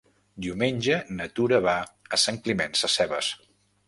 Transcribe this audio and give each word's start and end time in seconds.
Diumenge 0.43 0.95
na 1.17 1.27
Tura 1.39 1.59
va 1.65 1.75
a 2.17 2.19
Sant 2.21 2.39
Climent 2.47 2.73
Sescebes. 2.81 3.31